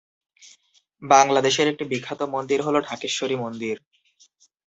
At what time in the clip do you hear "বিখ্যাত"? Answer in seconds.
1.91-2.21